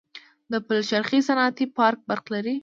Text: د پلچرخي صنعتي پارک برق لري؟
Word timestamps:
د 0.51 0.53
پلچرخي 0.67 1.19
صنعتي 1.27 1.65
پارک 1.77 1.99
برق 2.07 2.25
لري؟ 2.33 2.55